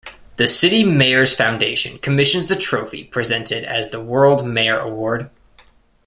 The 0.37 0.47
City 0.47 0.83
Mayors 0.83 1.35
Foundation 1.35 1.99
commissions 1.99 2.47
the 2.47 2.55
trophy 2.55 3.03
presented 3.03 3.63
as 3.63 3.91
the 3.91 4.01
World 4.01 4.43
Mayor 4.43 4.79
Award. 4.79 5.29